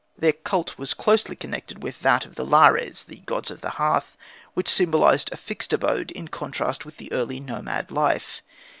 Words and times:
"Their 0.17 0.33
cult 0.33 0.79
was 0.79 0.95
closely 0.95 1.35
connected 1.35 1.83
with 1.83 1.99
that 2.01 2.25
of 2.25 2.33
the 2.33 2.43
Lares 2.43 3.03
the 3.03 3.17
gods 3.17 3.51
of 3.51 3.61
the 3.61 3.69
hearth, 3.77 4.17
which 4.55 4.67
symbolized 4.67 5.31
a 5.31 5.37
fixed 5.37 5.73
abode 5.73 6.09
in 6.09 6.27
contrast 6.27 6.85
with 6.85 6.97
the 6.97 7.11
early 7.11 7.39
nomad 7.39 7.91
life. 7.91 8.41